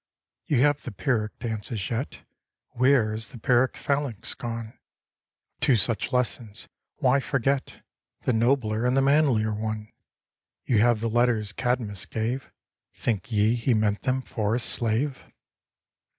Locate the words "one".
9.53-9.91